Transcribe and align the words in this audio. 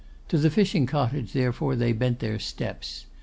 To 0.29 0.39
the 0.39 0.49
fishing 0.49 0.87
cottage, 0.87 1.31
therefore, 1.31 1.75
they 1.75 1.93
bent 1.93 2.17
their 2.17 2.39
steps. 2.39 3.05